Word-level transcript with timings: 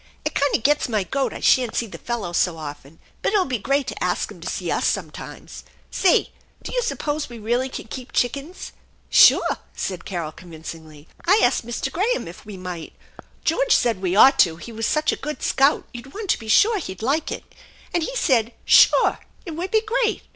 It 0.25 0.33
kind 0.33 0.55
of 0.55 0.63
gets 0.63 0.89
my 0.89 1.03
goat 1.03 1.31
I 1.31 1.41
sha'n't 1.41 1.75
see 1.75 1.85
the 1.85 1.99
fellows 1.99 2.37
so 2.37 2.57
often, 2.57 2.97
but 3.21 3.33
it'll 3.33 3.45
be 3.45 3.59
great 3.59 3.85
to 3.85 4.03
ask 4.03 4.31
'em 4.31 4.41
to 4.41 4.49
see 4.49 4.71
us 4.71 4.87
sometimes. 4.87 5.63
Say, 5.91 6.31
do 6.63 6.73
you 6.73 6.81
suppose 6.81 7.29
we 7.29 7.37
really 7.37 7.69
can 7.69 7.85
keep 7.85 8.11
chickens?"" 8.11 8.71
Sure!" 9.11 9.59
said 9.85 10.03
Carol 10.03 10.31
convincingly." 10.31 11.07
I 11.27 11.39
asked 11.43 11.67
Mr. 11.67 11.91
Graham 11.91 12.27
if 12.27 12.47
we 12.47 12.57
might, 12.57 12.93
George 13.45 13.75
said 13.75 14.01
we 14.01 14.15
ought 14.15 14.39
to, 14.39 14.55
he 14.55 14.71
was 14.71 14.87
such 14.87 15.11
a 15.11 15.15
good 15.15 15.43
scout 15.43 15.87
you'd 15.93 16.15
want 16.15 16.31
to 16.31 16.39
be 16.39 16.47
sure 16.47 16.79
he'd 16.79 17.03
like 17.03 17.31
it, 17.31 17.43
and 17.93 18.01
he 18.01 18.15
said, 18.15 18.47
c 18.65 18.87
Sure, 18.89 19.19
it 19.45 19.51
would 19.51 19.69
be 19.69 19.81
great.' 19.81 20.23